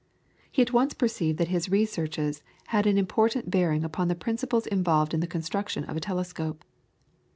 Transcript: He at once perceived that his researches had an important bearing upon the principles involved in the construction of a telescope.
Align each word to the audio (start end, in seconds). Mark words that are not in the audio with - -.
He 0.51 0.63
at 0.63 0.73
once 0.73 0.95
perceived 0.95 1.37
that 1.37 1.49
his 1.49 1.69
researches 1.69 2.41
had 2.69 2.87
an 2.87 2.97
important 2.97 3.51
bearing 3.51 3.83
upon 3.83 4.07
the 4.07 4.15
principles 4.15 4.65
involved 4.65 5.13
in 5.13 5.19
the 5.19 5.27
construction 5.27 5.83
of 5.83 5.95
a 5.95 5.99
telescope. 6.01 6.63